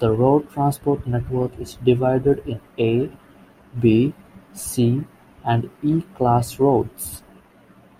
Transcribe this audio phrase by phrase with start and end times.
[0.00, 3.12] The Road transport network is divided in A,
[3.80, 4.12] B,
[4.52, 5.04] C
[5.44, 7.22] and E class roads.